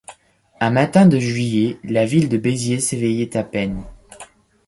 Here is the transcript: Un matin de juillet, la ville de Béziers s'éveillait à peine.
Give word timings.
Un 0.59 0.71
matin 0.71 1.05
de 1.05 1.19
juillet, 1.19 1.77
la 1.83 2.07
ville 2.07 2.27
de 2.27 2.39
Béziers 2.39 2.79
s'éveillait 2.79 3.37
à 3.37 3.43
peine. 3.43 3.83